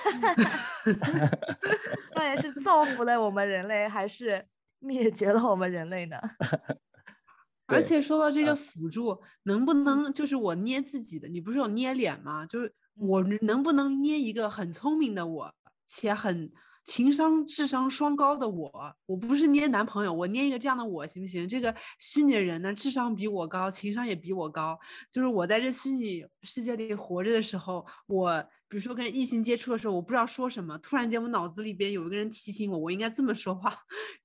[2.15, 4.43] 到底是造福了我们人类，还是
[4.79, 6.17] 灭绝了我们人类呢？
[7.67, 11.27] 而且说到这个辅助，能不能就是我捏自己的？
[11.27, 12.47] 你不是有捏脸吗？
[12.47, 15.53] 就是我能不能捏一个很聪明的我，
[15.85, 16.51] 且很。
[16.85, 21.47] 情商、智商双高的我，我不是捏男朋友，我捏一个这样的我行不行？
[21.47, 24.79] 这个虚拟人呢，智商比我高，情商也比我高，
[25.11, 28.45] 就是我在这虚拟世界里活着的时候，我。
[28.67, 33.71] 比如说跟异性接触的时候，我不知道说什么，突然间我脑子里边有一个人提醒我，我应该这么说话，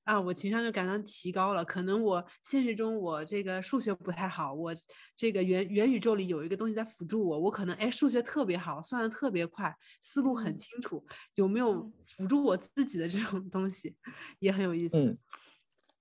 [0.05, 1.65] 啊，我情商就感到提高了。
[1.65, 4.75] 可能我现实中我这个数学不太好，我
[5.15, 11.05] 这个元元宇宙里有一个东西在辅助我，我可能哎数学特别好，算的特别快，思路很清楚。
[11.35, 13.95] 有没有辅助我自己的这种东西，
[14.39, 14.97] 也很有意思。
[14.97, 15.19] 嗯，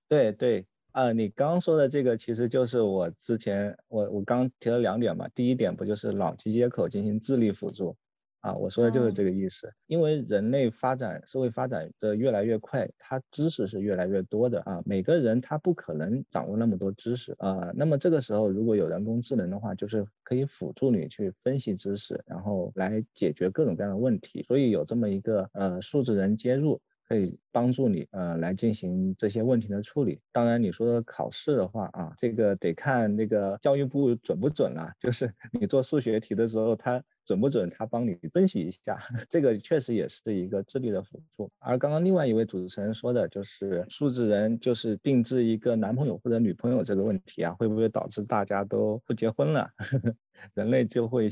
[0.08, 7.94] 对对，啊，你刚刚说的这个其实就是我之前我我刚提了两点嘛，第一点不就是脑机接口进行智力辅助。
[8.40, 9.72] 啊，我说的就是这个意思。
[9.86, 14.82] 因为人类发展，社会发展的越来越快，他知识是越来越多的啊。
[14.84, 17.70] 每个人他不可能掌握那么多知识啊。
[17.74, 24.42] 那么这个时候，如果有人工智能的话，就是可以辅助你去分析知识，然后来解决各种各样的问题。
[24.42, 26.80] 所以有这么一个呃数字人接入。
[27.10, 30.20] 可以帮助你呃来进行这些问题的处理。
[30.30, 34.92] 当然，你说的考试的话啊，这个得看那个教育部准不准了。
[35.00, 37.68] 就是 你做数学题的时候，他准不准？
[37.68, 38.96] 他帮你分析一下，
[39.28, 41.50] 这个确实也是一个智力的辅助。
[41.58, 49.68] 而刚刚另外一位主持人说的，就是数字人就是定制一个男朋友或者女朋友这个问题啊，会不会导致大家都不结婚了？
[50.54, 51.26] 人类就会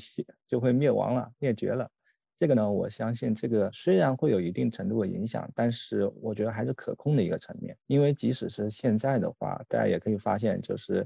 [0.48, 1.88] 就会灭亡了，灭绝了？
[2.38, 7.76] 这个呢，我相信这个虽然会有一定程度的影响，但是我觉得还是可控的一个层面。
[7.86, 11.04] 因为即使是现在的话，大家也可以发现，就是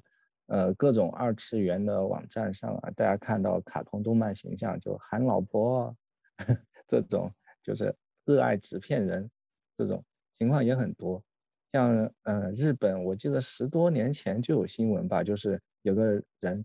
[0.49, 5.97] 呃各种二次元的网站上啊，大家看到卡通动漫形象就喊老婆
[6.87, 7.95] 这种，就是
[8.27, 9.31] 热爱纸片人
[9.79, 10.05] 这种
[10.37, 11.25] 情况也很多。
[11.73, 16.63] 像呃日本，我记得十多年前就有新闻吧，就是有个人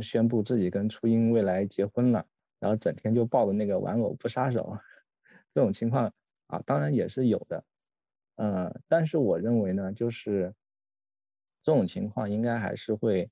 [0.00, 2.24] 宣布自己跟初音未来结婚了。
[2.60, 4.78] 然后整天就抱着那个玩偶不撒手，
[5.52, 6.12] 这种情况
[6.46, 7.64] 啊，当然也是有的，
[8.36, 10.54] 呃，但是我认为呢，就是
[11.62, 13.30] 这种情况应该还是会，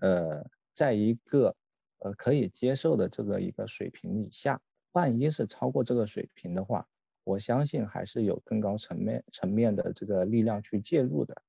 [0.00, 1.54] 呃，在一个
[1.98, 4.60] 呃可以接受的这个一个水平以下。
[4.92, 6.86] 万一是超过这个水平的话，
[7.22, 11.42] 我相信还是有更高层面层面的这个力量去介入的。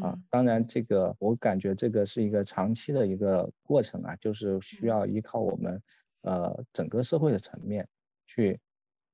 [0.00, 5.82] 啊，当然这个我感觉这个是一个长期的一个过程啊，就是需要依靠我们。
[6.26, 7.88] 呃，整个社会的层面
[8.26, 8.60] 去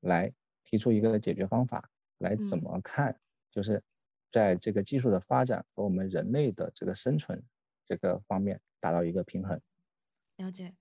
[0.00, 0.32] 来
[0.64, 3.14] 提出一个解决方法，来怎么看，
[3.50, 3.82] 就是
[4.30, 7.42] 在这个技术的发展和我们人类的这个生存
[7.84, 9.60] 这个方面达到一个平衡。
[10.36, 10.74] 了解。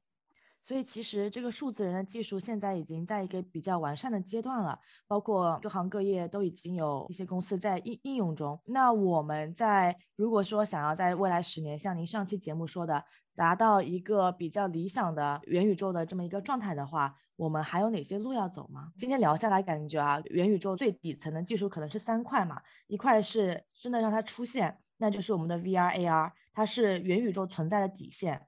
[0.64, 8.62] 所以其实这个数字人的技术现在已经在一个比较完善的阶段了，包括各行各业都已经有一些公司在应应用中。
[8.66, 13.04] 那我们在如果说想要在未来十年，像您上期节目说的，
[13.36, 18.92] 达到一个比较理想的元宇宙的这么一个状态的话，我们还有哪些路要走吗？
[18.98, 28.48] 今天聊下来，感觉啊，元宇宙最底层的技术可能是三块嘛，一块是真的让它出现，那就是我们的 VR AR，它是元宇宙存在的底线。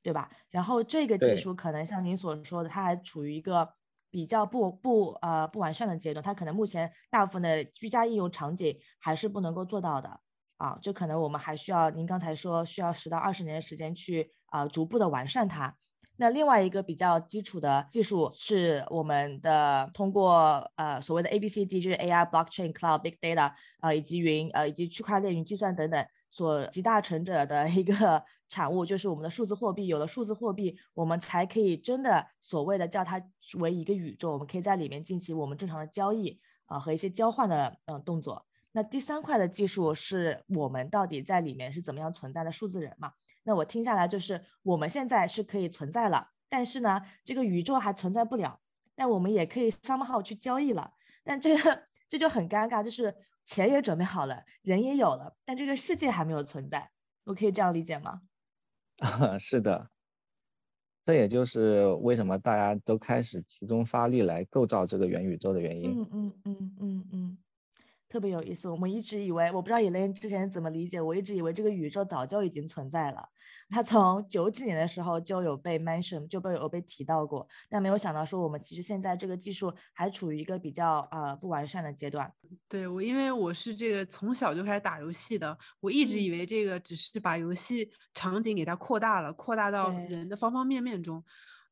[0.00, 0.30] 对吧？
[0.48, 3.68] 然后这个技术可能像您所说的，它还处于一个
[4.10, 10.20] 比较不不呃不完善的阶段，它可能目前大部分的居家应用场景还是不能够做到的
[10.58, 15.74] 啊，就可能我们还需要您刚才说需要十到二十年的时间去啊逐步的完善它。
[16.20, 26.06] 那另外一个比较基础的技术是我们的通过呃所谓的 A B C D，就是 AI、Blockchain、Cloud、Big Data 啊以及云呃以及区块链云计算等等。
[26.30, 29.86] 所集大成者的一个 产物，就是我们的数字货币。
[29.86, 33.22] 有了数字货币，我们才可以真的所谓的叫它
[33.58, 38.44] 为一个宇宙，我们可以在里面进行我们正常的交易啊和一些交换的嗯动作。
[38.78, 43.12] 那第三块的技术是我们到底在里面是怎么样存在的数字人嘛？
[43.42, 48.60] 那我听下来就是我们现在是可以存在了，但是呢，这个宇宙还存在不了，
[48.94, 50.92] 但我们也可以 somehow 去交易了，
[51.24, 53.12] 但这个这就很尴尬，就是。
[53.50, 56.90] 钱也准备好了，人也有了，但这个世界还没有存在，
[57.24, 58.20] 我可以这样理解吗？
[58.98, 59.88] 啊， 是的，
[61.06, 65.98] 这也就是为什么大家都开始集中发力来构造这个元宇宙的原因。
[65.98, 67.38] 嗯嗯嗯嗯嗯，
[68.08, 68.68] 特别有意思。
[68.68, 73.28] 我们一直以为，我不知道野莲之前怎么理解，我一直以为这个宇宙早就已经存在了。
[73.70, 82.32] 它从九几年的时候就有被 mention，就被有被提到过，但没有想到说我们其实现在这个技术还处于一个比较呃不完善的阶段。
[82.66, 91.22] 对我，因为我是这个从小就开始打游戏的，我一直以为这个只是把游戏场景给它扩大了，扩大到人的方方面面中，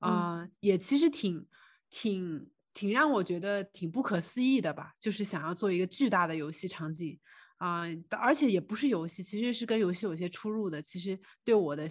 [0.01, 1.47] 啊，也其实挺
[1.89, 2.51] 挺。
[2.77, 7.18] 挺让我觉得挺不可思议的吧，就是想要做一个巨大的游戏场景
[7.57, 10.83] 啊，而且也不是游戏，其实是跟游戏有些出入的。
[10.83, 11.91] 其实对我的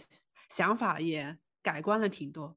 [0.52, 2.56] 想法也改观了挺多，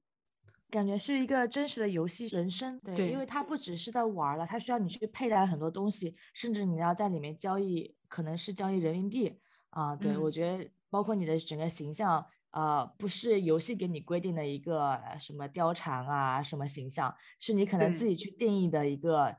[0.69, 2.79] 感觉是一个真实的游戏人生。
[2.81, 9.39] 对，因为它不只是在玩了，它需要你去佩戴很多东西，甚至你要在里面交易，可能是交易人民币
[9.71, 9.97] 啊。
[9.97, 12.27] 对，我觉得包括你的整个形象。
[12.59, 19.37] 呃，不是游戏给你规定的一个什么貂蝉啊，什么形象，是你可能自己去定义的一个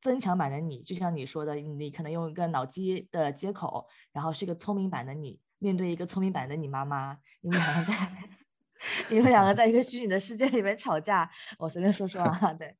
[0.00, 0.82] 增强版的你。
[0.82, 7.94] 就像你说的，你可能用一个脑机的接口，然后是一个聪明版的你，面对一个聪明版的你妈妈，你们两个在，
[9.08, 11.30] 你们两个在一个虚拟的世界里面吵架。
[11.60, 12.74] 我随便说说啊，对。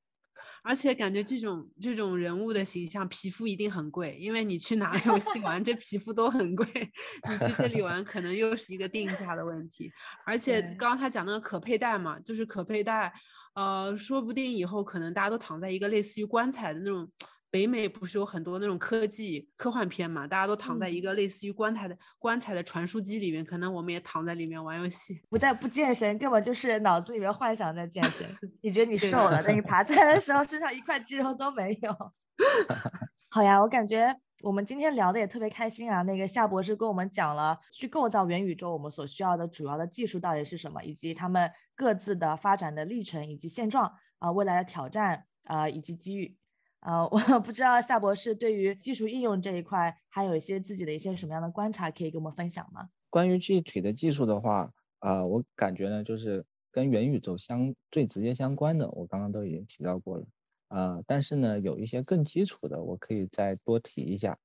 [0.62, 6.66] 而且感觉这种这种人物的形象皮肤一定很贵，因为你去哪个游戏玩，这皮肤都很贵。
[7.28, 9.90] 你去这里玩，可能又是一个定价的问题。
[10.24, 13.12] 而且刚刚他讲那个可佩戴嘛，就是可佩戴，
[13.54, 17.10] 呃，说不定以后可能大家都躺在一个类似于棺材的那种。
[17.50, 20.26] 北美不是有很多那种科技科幻片嘛？
[20.26, 28.26] 大家都躺在一个类似于棺材的棺材的传输机里面，可能我们也躺在里面玩游戏，不在不健身，根本就是脑子里面幻想在健身。
[28.60, 32.12] 你觉得你瘦了，但你爬起来的时候， 身上一块肌肉都没有。
[33.30, 36.02] 好呀，我感觉我们今天聊的也特别开心啊。
[36.02, 46.36] 那个夏博士跟我们讲了去构造元宇宙我们所需要的主要的技术到底是什么，以及他们各自的发展的历程以及现状啊，未来的挑战啊，以及机遇。
[46.80, 52.90] 呃， 我不知道夏博士对于技术应用这一块，还有一些自己的一些什么样的观察，可以跟我们分享吗？
[53.10, 60.26] 关于具体的技术的话，啊，我感觉呢，就是跟元宇宙相最直接相关的，我刚刚都已经提到过了，
[60.68, 64.38] 啊，但是呢，有一些更基础的，我可以再多提一下。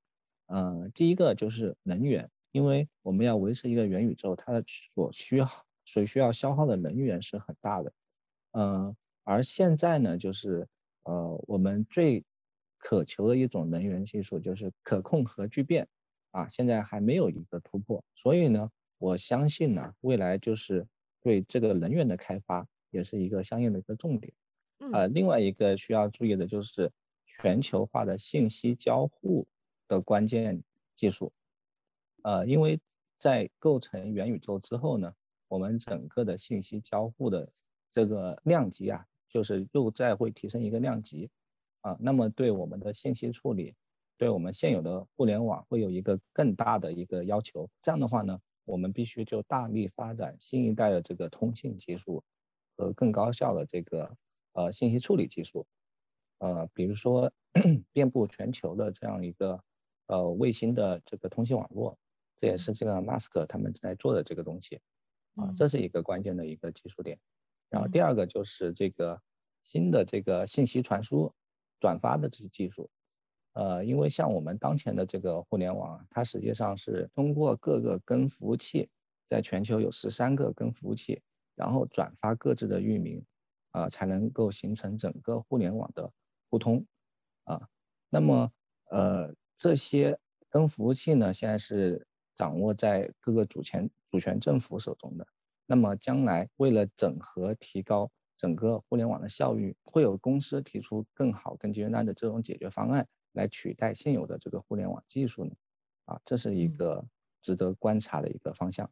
[0.46, 4.64] 嗯，第一个就是能源，因为我们要维持一个元宇宙，它的
[4.94, 5.48] 所需要
[5.84, 7.92] 所需要消耗的能源是很大的。
[8.52, 10.66] 嗯，而现在呢，就是。
[11.04, 12.24] 呃，我们最
[12.78, 15.88] 渴求的一种能源技术就是可控核聚变，
[16.32, 20.86] 啊，现在还没有一个突破，所以呢，我相信呢，未来就是
[21.20, 24.32] 对这个能源的开发也是一个相应的一个重点。
[24.92, 26.90] 呃，另外一个需要注意的就是
[27.26, 29.46] 全球化的信息交互
[29.88, 30.62] 的关键
[30.94, 31.32] 技术，
[32.22, 32.78] 呃，因为
[33.18, 35.14] 在构成元宇宙之后呢，
[35.48, 37.50] 我们整个的信息交互的
[37.92, 39.06] 这个量级啊。
[39.34, 41.28] 就是又再会提升一个量级，
[41.80, 43.74] 啊，那么对我们的信息处理，
[44.16, 47.68] 对我们现有的互联网会有一个更大的一个要求。
[47.82, 52.22] 这样的话呢，我们必须就大力发展新一代的这个通信技术
[52.76, 54.16] 和更高效的这个
[54.52, 55.66] 呃信息处理技术，
[56.38, 57.32] 呃，比如说
[57.90, 59.60] 遍布全球的这样一个
[60.06, 61.98] 呃卫星的这个通信网络，
[62.36, 64.80] 这也是这个 Mask 他们在做的这个东西，
[65.34, 67.18] 啊，这是一个关键的一个技术点。
[67.74, 69.20] 然后第二个就是这个
[69.64, 71.34] 新的这个信息传输、
[71.80, 72.88] 转发的这些技术，
[73.54, 78.88] 呃，因为像我们当前的这个互联网，它实际上是通过各个根服务器，
[79.26, 81.20] 在全球有十三个根服务器，
[81.56, 83.24] 然后转发各自的域名，
[83.72, 86.12] 啊，才能够形成整个互联网的
[86.50, 86.86] 互通，
[87.42, 87.68] 啊，
[88.08, 88.52] 那么
[88.88, 90.16] 呃这些
[90.48, 92.06] 根服务器呢，现在是
[92.36, 95.26] 掌握在各个主权主权政府手中的。
[95.66, 105.52] 那么将来为了整合提高整个互联网的效率，会有公司提出更好、更简单的这种解决方案来取代现有的这个互联网技术呢？
[106.04, 107.06] 啊，这是一个
[107.40, 108.90] 值得观察的一个方向。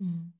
[0.00, 0.32] 嗯。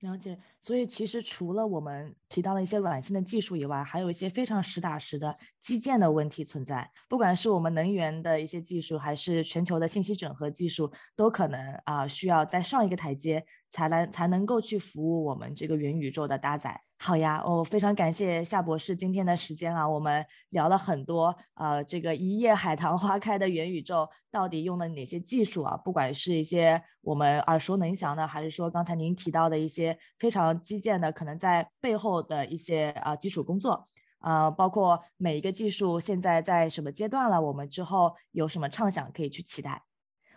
[0.00, 6.90] 了解，所以其实除了我们提到的一些软性的技术以外，还有一些非常实打实的基建的问题存在。
[7.08, 16.80] 不管是我们能源的一些技术，还是全球的信息整合技术，都可能啊需要再上一个台阶，才能才能够去服务我们这个元宇宙的搭载。
[16.96, 25.76] 好呀，我非常感谢夏博士今天的时间啊，我们聊了很多，呃，这个一夜海棠花开的元宇宙到底用了哪些技术啊？
[25.76, 33.88] 不管是一些我们耳熟能详的，还是说刚才您提到的一些非常基建的，可能在背后的一些啊基础工作，
[34.20, 39.82] 啊，包括每一个技术现在在什么阶段了，我们之后有什么畅想可以去期待？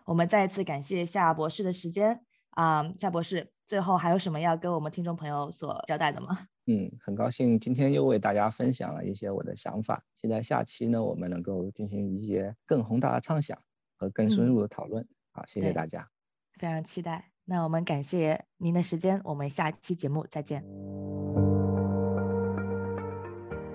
[0.05, 2.23] 我们再一次感谢夏博士的时间。
[2.58, 6.36] 啊，夏博士，最后还有什么要跟我们听众朋友所交代的吗？
[6.66, 13.55] 嗯，很高兴今天又为大家分享了一些我的想法，期待下期呢我们能够进行一些更宏大的畅想
[13.95, 15.08] 和更深入的讨论。
[15.32, 16.10] 好，谢谢大家，
[16.55, 17.30] 非常期待。
[17.45, 20.66] 那我们感谢您的时间，我们下期节目再见。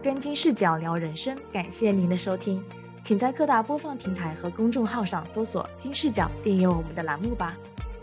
[0.02, 2.60] 跟金视角聊人生，感谢您的收听，
[3.00, 7.56] 请在各大播放平台和公众号上搜索“金视角”，订阅我们的栏目吧。